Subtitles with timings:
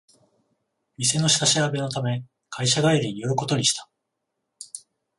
[0.97, 3.87] 店の下調べのため会社帰りに寄ることにした